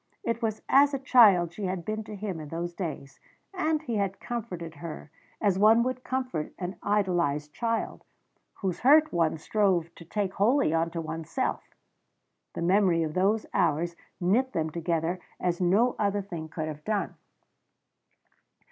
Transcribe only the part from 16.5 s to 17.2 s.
have done.